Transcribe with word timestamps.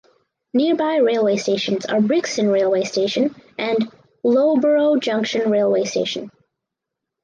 Nearby 0.51 0.95
railway 0.95 1.37
stations 1.37 1.85
are 1.85 2.01
Brixton 2.01 2.49
railway 2.49 2.85
station 2.85 3.35
and 3.59 3.87
Loughborough 4.23 4.95
Junction 4.97 5.51
railway 5.51 5.83
station. 5.83 6.31